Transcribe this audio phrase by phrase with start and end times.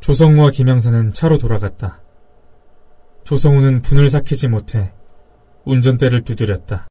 [0.00, 2.02] 조성우와 김영사는 차로 돌아갔다.
[3.24, 4.92] 조성우는 분을 삭히지 못해
[5.64, 6.88] 운전대를 두드렸다.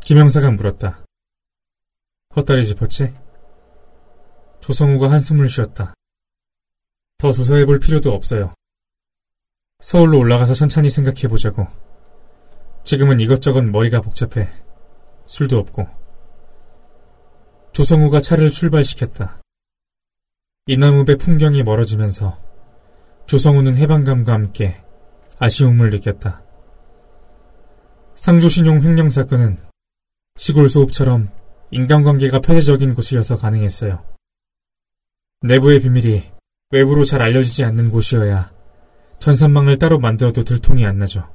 [0.00, 1.04] 김영사가 물었다.
[2.36, 3.14] 헛다리 짚었지?
[4.60, 5.94] 조성우가 한숨을 쉬었다.
[7.16, 8.52] 더 조사해 볼 필요도 없어요.
[9.80, 11.66] 서울로 올라가서 천천히 생각해 보자고.
[12.82, 14.50] 지금은 이것저것 머리가 복잡해.
[15.26, 15.86] 술도 없고.
[17.72, 19.40] 조성우가 차를 출발시켰다.
[20.70, 22.36] 이나무배 풍경이 멀어지면서
[23.24, 24.76] 조성우는 해방감과 함께
[25.38, 26.42] 아쉬움을 느꼈다.
[28.14, 29.56] 상조신용 횡령 사건은
[30.36, 31.30] 시골 소읍처럼
[31.70, 34.04] 인간관계가 폐쇄적인 곳이어서 가능했어요.
[35.40, 36.24] 내부의 비밀이
[36.72, 38.52] 외부로 잘 알려지지 않는 곳이어야
[39.20, 41.26] 전산망을 따로 만들어도 들통이 안 나죠.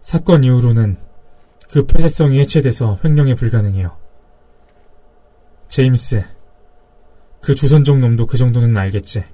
[0.00, 0.96] 사건 이후로는
[1.70, 3.98] 그 폐쇄성이 해체돼서 횡령이 불가능해요.
[5.68, 6.24] 제임스,
[7.42, 9.24] 그 조선족 놈도 그 정도는 알겠지.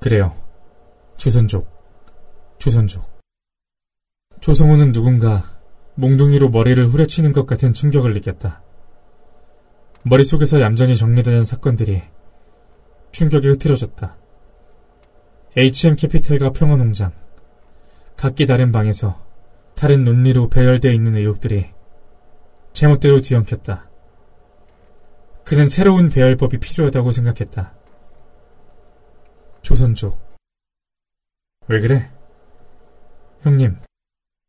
[0.00, 0.34] 그래요.
[1.16, 1.68] 조선족.
[2.58, 3.14] 조선족.
[4.40, 5.58] 조성호는 누군가
[5.94, 8.62] 몽둥이로 머리를 후려치는 것 같은 충격을 느꼈다.
[10.02, 12.02] 머릿속에서 얌전히 정리되는 사건들이
[13.12, 14.16] 충격에 흐트러졌다.
[15.56, 17.12] HM 캐피탈과 평화농장,
[18.16, 19.24] 각기 다른 방에서
[19.76, 21.66] 다른 논리로 배열되어 있는 의혹들이
[22.72, 23.88] 제멋대로 뒤엉켰다.
[25.44, 27.74] 그는 새로운 배열법이 필요하다고 생각했다.
[29.62, 30.20] 조선족.
[31.68, 32.10] 왜 그래?
[33.42, 33.76] 형님,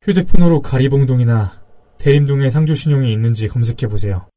[0.01, 1.63] 휴대폰으로 가리봉동이나
[1.97, 4.27] 대림동에 상조신용이 있는지 검색해보세요.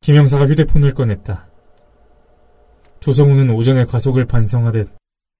[0.00, 1.48] 김영사가 휴대폰을 꺼냈다.
[3.00, 4.90] 조성우는 오전에 과속을 반성하듯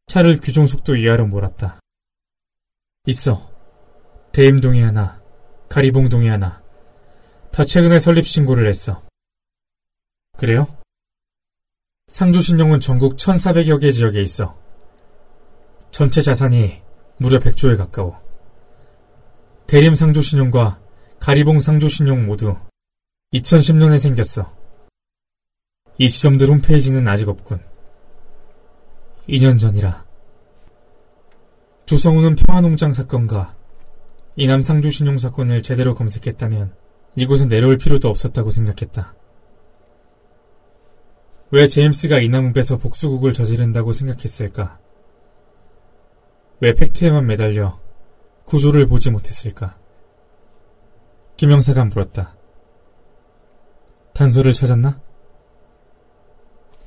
[0.07, 1.81] 차를 규정 속도 이하로 몰았다.
[3.07, 3.51] 있어.
[4.33, 5.21] 대임동에 하나,
[5.69, 6.63] 가리봉동에 하나.
[7.51, 9.03] 다 최근에 설립 신고를 했어.
[10.43, 10.67] 그래요?
[12.09, 14.59] 상조신용은 전국 1,400여 개 지역에 있어.
[15.93, 16.83] 전체 자산이
[17.19, 18.21] 무려 100조에 가까워.
[19.69, 20.81] 대림 상조신용과
[21.21, 22.57] 가리봉 상조신용 모두
[23.33, 24.53] 2010년에 생겼어.
[25.99, 27.61] 이 지점들 홈페이지는 아직 없군.
[29.29, 30.05] 2년 전이라.
[31.87, 33.55] 조성우는 평화농장 사건과
[34.35, 36.75] 이남 상조신용 사건을 제대로 검색했다면
[37.15, 39.22] 이곳은 내려올 필요도 없었다고 생각했다.
[41.53, 44.79] 왜 제임스가 이 나무배에서 복수국을 저지른다고 생각했을까?
[46.61, 47.79] 왜 팩트에만 매달려
[48.47, 49.77] 구조를 보지 못했을까?
[51.37, 52.35] 김영사가 물었다.
[54.15, 54.99] 단서를 찾았나?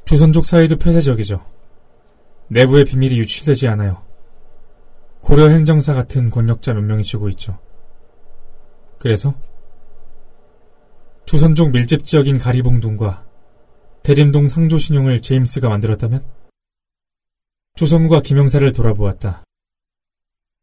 [0.06, 1.46] 조선족 사이도 폐쇄적이죠.
[2.48, 4.04] 내부의 비밀이 유출되지 않아요.
[5.22, 7.60] 고려 행정사 같은 권력자 몇 명이 쥐고 있죠.
[8.98, 9.36] 그래서
[11.28, 13.25] 조선족 밀집 지역인 가리봉동과
[14.06, 16.24] 대림동 상조신용을 제임스가 만들었다면?
[17.74, 19.44] 조성우가 김영사를 돌아보았다.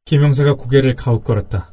[0.04, 1.72] 김영사가 고개를 가웃거렸다.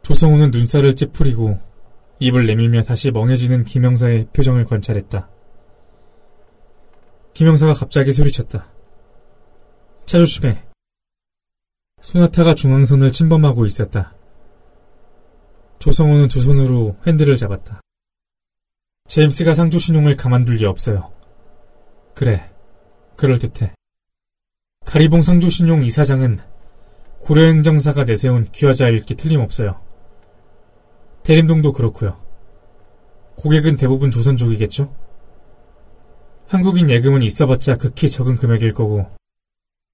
[0.00, 1.60] 조성우는 눈살을 찌푸리고
[2.18, 5.28] 입을 내밀며 다시 멍해지는 김영사의 표정을 관찰했다.
[7.34, 8.72] 김영사가 갑자기 소리쳤다.
[10.06, 10.64] 차 조심해.
[12.00, 14.14] 소나타가 중앙선을 침범하고 있었다.
[15.78, 17.82] 조성우는 두 손으로 핸들을 잡았다.
[19.08, 21.10] 제임스가 상조 신용을 가만둘 리 없어요.
[22.14, 22.50] 그래,
[23.16, 23.72] 그럴듯해.
[24.84, 26.38] 가리봉 상조 신용 이사장은
[27.20, 29.80] 고려행정사가 내세운 귀화자일 게 틀림없어요.
[31.22, 32.20] 대림동도 그렇고요.
[33.36, 34.94] 고객은 대부분 조선족이겠죠?
[36.46, 39.06] 한국인 예금은 있어봤자 극히 적은 금액일 거고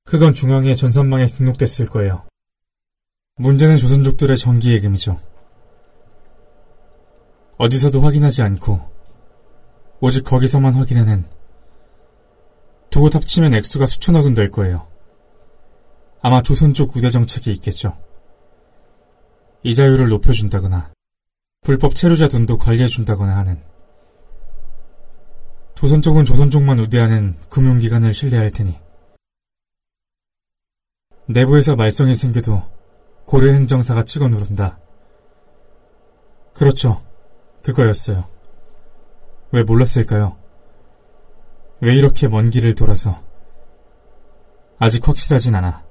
[0.05, 2.27] 그건 중앙의 전산망에 등록됐을 거예요.
[3.37, 5.19] 문제는 조선족들의 정기예금이죠.
[7.59, 8.94] 어디서도 확인하지 않고
[10.05, 11.25] 오직 거기서만 확인하는
[12.91, 14.87] 두곳 합치면 액수가 수천억은 될 거예요.
[16.21, 17.97] 아마 조선족 우대 정책이 있겠죠.
[19.63, 20.93] 이자율을 높여준다거나
[21.63, 23.63] 불법 체류자 돈도 관리해준다거나 하는
[25.75, 28.79] 조선 쪽은 조선 쪽만 우대하는 금융기관을 신뢰할 테니
[31.31, 32.63] 내부에서 말썽이 생겨도
[33.25, 34.79] 고려 행정사가 찍어 누른다.
[36.53, 37.03] 그렇죠.
[37.63, 38.34] 그거였어요.
[39.55, 40.37] 왜 몰랐을까요?
[41.81, 43.23] 왜 이렇게 먼 길을 돌아서
[44.81, 45.85] 아직 확실하진 않아.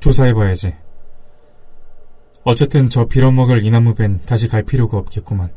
[0.00, 0.76] 조사해봐야지.
[2.44, 5.50] 어쨌든 저 빌어먹을 이나무벤 다시 갈 필요가 없겠구만.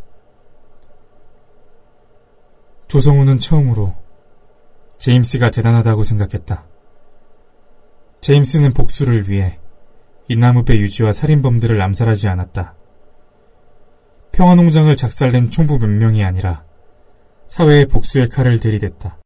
[2.87, 3.93] 조성우는 처음으로
[4.97, 6.65] 제임스가 대단하다고 생각했다.
[8.21, 9.59] 제임스는 복수를 위해
[10.29, 12.73] 이나무배 유지와 살인범들을 암살하지 않았다.
[14.31, 16.63] 평화농장을 작살낸 총부 몇 명이 아니라
[17.47, 19.19] 사회의 복수의 칼을 들이댔다.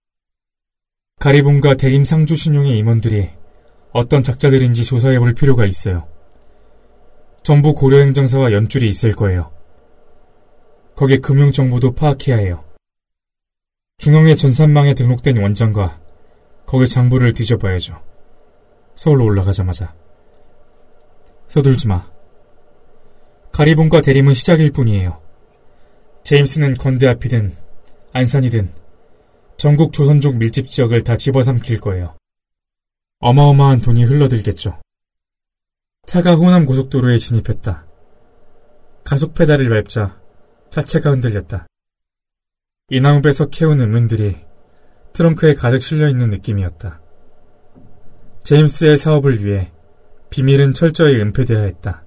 [1.19, 3.29] 가리봉과 대림 상조 신용의 임원들이
[3.91, 6.07] 어떤 작자들인지 조사해 볼 필요가 있어요.
[7.43, 9.51] 전부 고려행정사와 연줄이 있을 거예요.
[10.95, 12.63] 거기에 금융정보도 파악해야 해요.
[13.97, 15.99] 중앙의 전산망에 등록된 원장과
[16.65, 18.01] 거기 장부를 뒤져봐야죠.
[18.95, 19.95] 서울로 올라가자마자.
[21.47, 22.09] 서둘지 마.
[23.51, 25.21] 가리봉과 대림은 시작일 뿐이에요.
[26.23, 27.55] 제임스는 건대 앞이든
[28.19, 28.69] 안산이든
[29.55, 32.17] 전국 조선족 밀집 지역을 다 집어삼킬 거예요.
[33.19, 34.81] 어마어마한 돈이 흘러들겠죠.
[36.05, 37.85] 차가 호남 고속도로에 진입했다.
[39.05, 40.19] 가속 페달을 밟자
[40.69, 41.67] 차체가 흔들렸다.
[42.89, 44.35] 이나무에서 캐온 음문들이
[45.13, 47.01] 트렁크에 가득 실려있는 느낌이었다.
[48.43, 49.71] 제임스의 사업을 위해
[50.29, 52.03] 비밀은 철저히 은폐되어야 했다.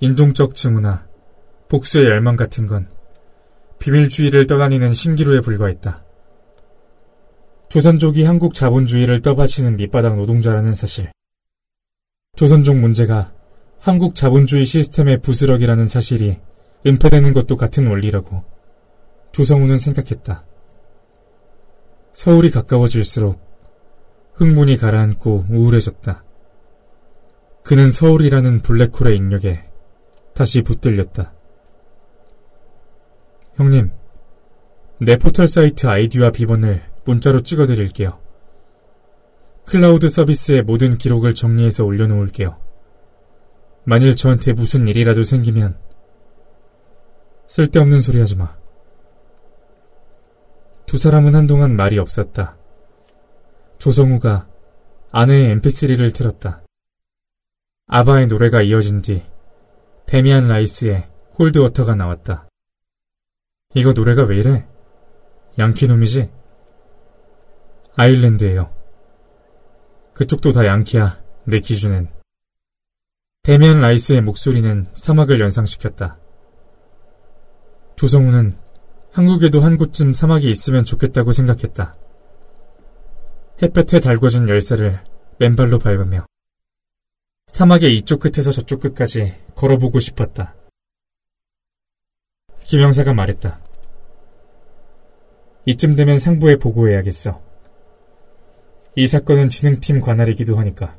[0.00, 1.06] 인종적 증오나
[1.68, 2.88] 복수의 열망 같은 건
[3.80, 6.04] 비밀주의를 떠다니는 신기루에 불과했다.
[7.70, 11.10] 조선족이 한국 자본주의를 떠받치는 밑바닥 노동자라는 사실.
[12.36, 13.32] 조선족 문제가
[13.78, 16.38] 한국 자본주의 시스템의 부스럭이라는 사실이
[16.86, 18.44] 은폐되는 것도 같은 원리라고
[19.32, 20.44] 조성우는 생각했다.
[22.12, 23.40] 서울이 가까워질수록
[24.34, 26.24] 흥분이 가라앉고 우울해졌다.
[27.62, 29.64] 그는 서울이라는 블랙홀의 인력에
[30.34, 31.34] 다시 붙들렸다.
[33.60, 33.92] 형님,
[35.02, 38.18] 내 포털 사이트 아이디와 비번을 문자로 찍어드릴게요.
[39.66, 42.58] 클라우드 서비스의 모든 기록을 정리해서 올려놓을게요.
[43.84, 45.78] 만일 저한테 무슨 일이라도 생기면
[47.48, 48.56] 쓸데없는 소리 하지 마.
[50.86, 52.56] 두 사람은 한동안 말이 없었다.
[53.76, 54.48] 조성우가
[55.12, 56.62] 아내의 mp3를 틀었다.
[57.88, 59.22] 아바의 노래가 이어진 뒤
[60.06, 62.49] 데미안 라이스의 Cold Water가 나왔다.
[63.74, 64.66] 이거 노래가 왜 이래?
[65.58, 66.28] 양키놈이지?
[67.96, 68.70] 아일랜드예요.
[70.14, 72.10] 그쪽도 다 양키야, 내 기준엔.
[73.42, 76.18] 데미안 라이스의 목소리는 사막을 연상시켰다.
[77.96, 78.56] 조성우는
[79.12, 81.96] 한국에도 한 곳쯤 사막이 있으면 좋겠다고 생각했다.
[83.62, 85.00] 햇볕에 달궈진 열쇠를
[85.38, 86.26] 맨발로 밟으며
[87.46, 90.54] 사막의 이쪽 끝에서 저쪽 끝까지 걸어보고 싶었다.
[92.70, 93.58] 김영사가 말했다.
[95.66, 97.42] 이쯤 되면 상부에 보고해야겠어.
[98.94, 100.96] 이 사건은 진흥팀 관할이기도 하니까.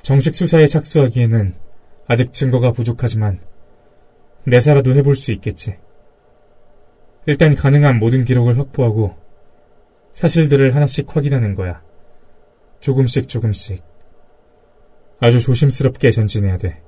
[0.00, 1.54] 정식 수사에 착수하기에는
[2.06, 3.42] 아직 증거가 부족하지만
[4.44, 5.76] 내사라도 해볼 수 있겠지.
[7.26, 9.16] 일단 가능한 모든 기록을 확보하고
[10.12, 11.82] 사실들을 하나씩 확인하는 거야.
[12.80, 13.84] 조금씩 조금씩.
[15.20, 16.80] 아주 조심스럽게 전진해야 돼.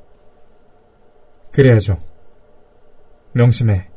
[1.53, 1.99] 그래야죠.
[3.33, 3.89] 명심해.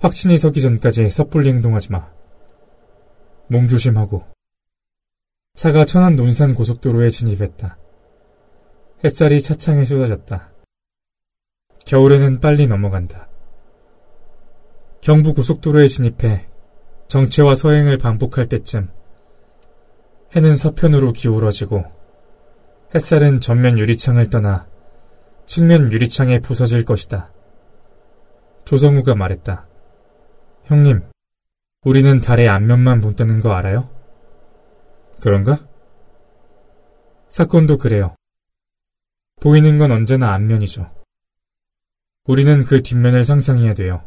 [0.00, 2.10] 확신이 서기 전까지 섣불리 행동하지 마.
[3.46, 4.24] 몸 조심하고.
[5.54, 7.78] 차가 천안 논산 고속도로에 진입했다.
[9.04, 10.50] 햇살이 차창에 쏟아졌다.
[11.86, 13.28] 겨울에는 빨리 넘어간다.
[15.00, 16.48] 경부 고속도로에 진입해
[17.08, 18.88] 정체와 서행을 반복할 때쯤
[20.34, 21.84] 해는 서편으로 기울어지고
[22.94, 24.66] 햇살은 전면 유리창을 떠나
[25.46, 27.32] 측면 유리창에 부서질 것이다.
[28.72, 29.68] 조성우가 말했다.
[30.64, 31.02] 형님,
[31.84, 33.90] 우리는 달의 앞면만 본다는 거 알아요?
[35.20, 35.68] 그런가?
[37.28, 38.16] 사건도 그래요.
[39.42, 40.90] 보이는 건 언제나 앞면이죠.
[42.24, 44.02] 우리는 그 뒷면을 상상해야 돼요.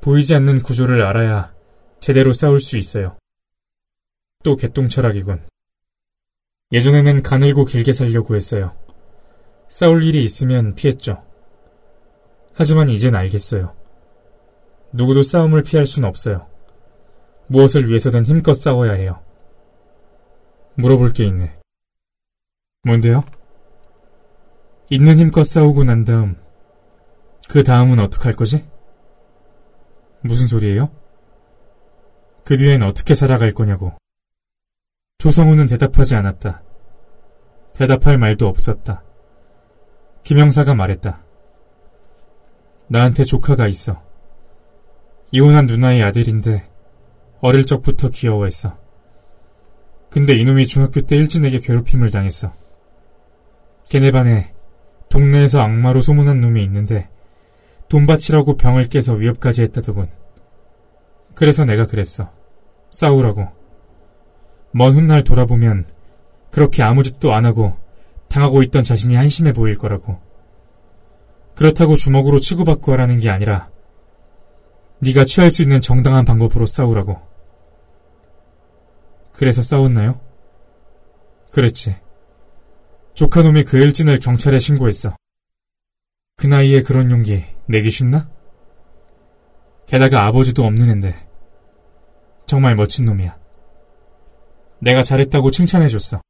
[0.00, 1.52] 보이지 않는 구조를 알아야
[1.98, 3.18] 제대로 싸울 수 있어요.
[4.44, 5.44] 또 개똥 철학이군.
[6.70, 8.76] 예전에는 가늘고 길게 살려고 했어요.
[9.66, 11.33] 싸울 일이 있으면 피했죠.
[12.54, 13.74] 하지만 이젠 알겠어요.
[14.92, 16.46] 누구도 싸움을 피할 순 없어요.
[17.48, 19.20] 무엇을 위해서든 힘껏 싸워야 해요.
[20.76, 21.58] 물어볼 게 있네.
[22.84, 23.24] 뭔데요?
[24.90, 26.36] 있는 힘껏 싸우고 난 다음,
[27.48, 28.64] 그 다음은 어떡할 거지?
[30.20, 30.90] 무슨 소리예요?
[32.44, 33.92] 그 뒤엔 어떻게 살아갈 거냐고.
[35.18, 36.62] 조성우는 대답하지 않았다.
[37.74, 39.02] 대답할 말도 없었다.
[40.22, 41.23] 김영사가 말했다.
[42.88, 44.02] 나한테 조카가 있어.
[45.30, 46.68] 이혼한 누나의 아들인데
[47.40, 48.76] 어릴 적부터 귀여워했어.
[50.10, 52.52] 근데 이놈이 중학교 때 일진에게 괴롭힘을 당했어.
[53.90, 54.52] 걔네 반에
[55.08, 57.08] 동네에서 악마로 소문난 놈이 있는데
[57.88, 60.08] 돈 바치라고 병을 깨서 위협까지 했다더군.
[61.34, 62.30] 그래서 내가 그랬어.
[62.90, 63.48] 싸우라고.
[64.70, 65.86] 먼 훗날 돌아보면
[66.50, 67.76] 그렇게 아무 짓도 안 하고
[68.28, 70.18] 당하고 있던 자신이 한심해 보일 거라고.
[71.54, 73.70] 그렇다고 주먹으로 치고받고 하라는 게 아니라
[74.98, 77.20] 네가 취할 수 있는 정당한 방법으로 싸우라고.
[79.32, 80.20] 그래서 싸웠나요?
[81.50, 81.96] 그랬지.
[83.14, 85.16] 조카놈이 그 일진을 경찰에 신고했어.
[86.36, 88.28] 그 나이에 그런 용기 내기 쉽나?
[89.86, 91.28] 게다가 아버지도 없는 앤데.
[92.46, 93.38] 정말 멋진 놈이야.
[94.80, 96.20] 내가 잘했다고 칭찬해줬어.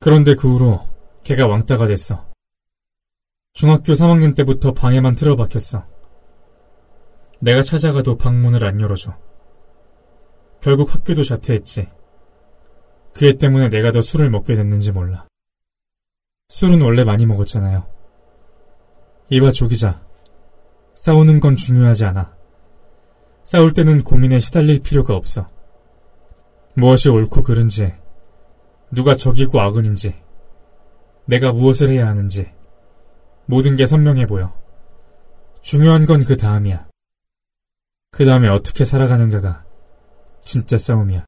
[0.00, 0.86] 그런데 그 후로
[1.24, 2.31] 걔가 왕따가 됐어.
[3.54, 5.84] 중학교 3학년 때부터 방에만 틀어박혔어.
[7.40, 9.16] 내가 찾아가도 방문을 안 열어줘.
[10.60, 11.88] 결국 학교도 자퇴했지.
[13.12, 15.26] 그애 때문에 내가 더 술을 먹게 됐는지 몰라.
[16.48, 17.86] 술은 원래 많이 먹었잖아요.
[19.28, 20.02] 이봐 조기자.
[20.94, 22.34] 싸우는 건 중요하지 않아.
[23.44, 25.48] 싸울 때는 고민에 시달릴 필요가 없어.
[26.74, 27.92] 무엇이 옳고 그른지,
[28.90, 30.14] 누가 적이고 악은인지,
[31.26, 32.50] 내가 무엇을 해야 하는지,
[33.46, 34.52] 모든 게 선명해 보여.
[35.62, 36.88] 중요한 건 그 다음이야.
[38.10, 39.64] 그 다음에 어떻게 살아가는가가
[40.42, 41.24] 진짜 싸움이야.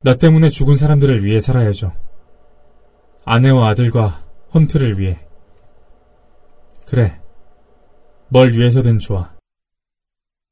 [0.00, 1.92] 나 때문에 죽은 사람들을 위해 살아야죠.
[3.24, 4.24] 아내와 아들과
[4.54, 5.26] 헌트를 위해.
[6.86, 7.20] 그래.
[8.28, 9.34] 뭘 위해서든 좋아.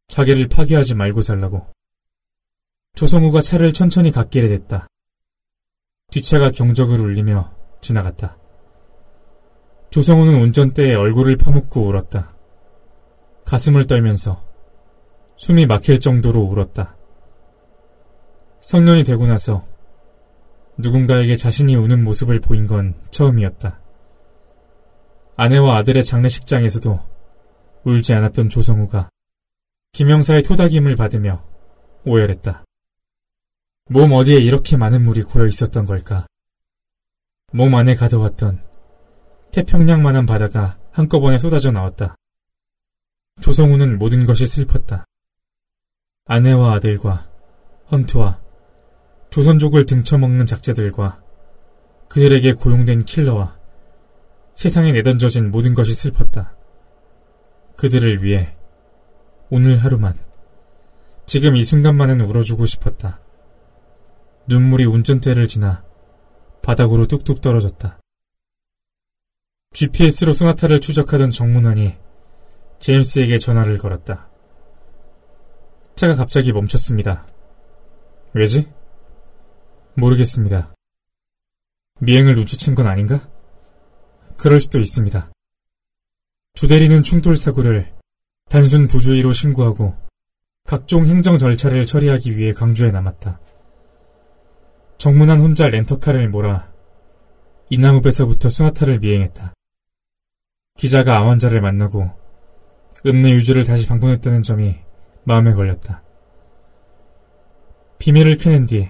[0.09, 1.67] 자기를 파괴하지 말고 살라고.
[2.95, 4.87] 조성우가 차를 천천히 갓길에 댔다.
[6.11, 8.37] 뒷차가 경적을 울리며 지나갔다.
[9.95, 12.35] 조성우는 운전대에 얼굴을 파묻고 울었다.
[13.45, 14.45] 가슴을 떨면서
[15.37, 16.97] 숨이 막힐 정도로 울었다.
[18.59, 19.65] 성년이 되고 나서
[20.79, 23.79] 누군가에게 자신이 우는 모습을 보인 건 처음이었다.
[25.37, 26.99] 아내와 아들의 장례식장에서도
[27.85, 29.11] 울지 않았던 조성우가
[29.93, 31.45] 김영사의 토닥임을 받으며
[32.05, 32.65] 오열했다.
[33.91, 36.27] 몸 어디에 이렇게 많은 물이 고여 있었던 걸까?
[37.53, 38.74] 몸 안에 가둬왔던
[39.55, 42.17] 태평양만한 바다가 한꺼번에 쏟아져 나왔다.
[43.41, 45.05] 조성우는 모든 것이 슬펐다.
[46.25, 47.31] 아내와 아들과
[47.93, 48.41] 헌트와
[49.31, 51.23] 조선족을 등쳐먹는 작자들과
[52.09, 53.57] 그들에게 고용된 킬러와
[54.55, 56.57] 세상에 내던져진 모든 것이 슬펐다.
[57.77, 58.57] 그들을 위해
[59.51, 60.19] 오늘 하루만
[61.27, 63.21] 지금 이 순간만은 울어주고 싶었다.
[64.49, 65.85] 눈물이 운전대를 지나
[66.61, 68.01] 바닥으로 뚝뚝 떨어졌다.
[69.75, 71.97] GPS로 소나타를 추적하던 정문환이
[72.79, 74.31] 제임스에게 전화를 걸었다.
[75.97, 77.27] 차가 갑자기 멈췄습니다.
[78.35, 78.71] 왜지?
[79.95, 80.73] 모르겠습니다.
[82.01, 83.29] 미행을 눈치챈 건 아닌가?
[84.37, 85.33] 그럴 수도 있습니다.
[86.55, 87.93] 주대리는 충돌 사고를
[88.49, 89.97] 단순 부주의로 신고하고
[90.67, 93.41] 각종 행정 절차를 처리하기 위해 강주에 남았다.
[94.99, 96.73] 정문한 혼자 렌터카를 몰아
[97.71, 99.54] 이나무배서부터 수나타를 미행했다.
[100.77, 102.11] 기자가 암환자를 만나고
[103.07, 104.77] 읍내 유주를 다시 방문했다는 점이
[105.25, 106.03] 마음에 걸렸다.
[107.99, 108.89] 비밀을 캐낸 뒤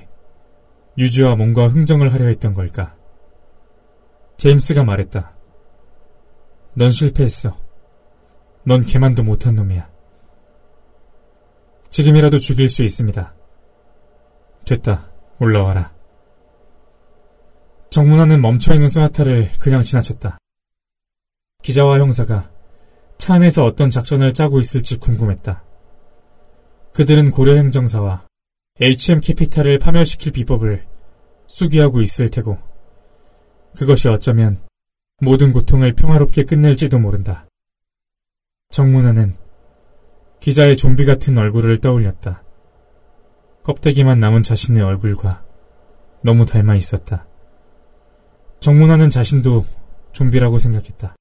[0.96, 2.96] 유주와 뭔가 흥정을 하려 했던 걸까?
[4.38, 5.32] 제임스가 말했다.
[6.74, 7.56] 넌 실패했어.
[8.64, 9.88] 넌 개만도 못한 놈이야.
[11.90, 13.34] 지금이라도 죽일 수 있습니다.
[14.64, 15.10] 됐다.
[15.38, 15.92] 올라와라.
[17.90, 20.38] 정문화는 멈춰있는 소나타를 그냥 지나쳤다.
[21.64, 22.50] 기자와 형사가
[23.16, 25.64] 차 안에서 어떤 작전을 짜고 있을지 궁금했다.
[26.92, 28.26] 그들은 고려행정사와
[28.82, 30.84] HM 캐피탈을 파멸시킬 비법을
[31.46, 32.58] 수기하고 있을 테고,
[33.78, 34.60] 그것이 어쩌면
[35.22, 37.46] 모든 고통을 평화롭게 끝낼지도 모른다.
[38.68, 39.34] 정문화는
[40.40, 42.42] 기자의 좀비 같은 얼굴을 떠올렸다.
[43.62, 45.42] 껍데기만 남은 자신의 얼굴과
[46.22, 47.26] 너무 닮아 있었다.
[48.60, 49.64] 정문화는 자신도
[50.12, 51.16] 좀비라고 생각했다.